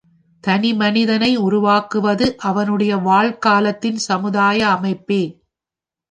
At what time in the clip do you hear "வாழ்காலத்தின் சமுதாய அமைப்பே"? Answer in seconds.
2.97-5.21